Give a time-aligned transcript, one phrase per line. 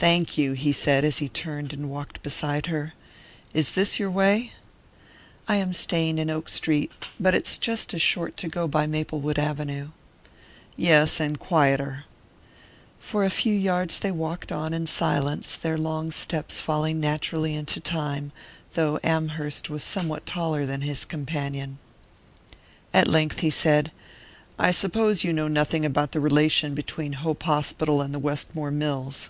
[0.00, 2.94] "Thank you," he said as he turned and walked beside her.
[3.52, 4.52] "Is this your way?"
[5.46, 6.90] "I am staying in Oak Street.
[7.18, 9.90] But it's just as short to go by Maplewood Avenue."
[10.74, 12.04] "Yes; and quieter."
[12.98, 17.78] For a few yards they walked on in silence, their long steps falling naturally into
[17.78, 18.32] time,
[18.72, 21.78] though Amherst was somewhat taller than his companion.
[22.94, 23.92] At length he said:
[24.58, 29.28] "I suppose you know nothing about the relation between Hope Hospital and the Westmore Mills."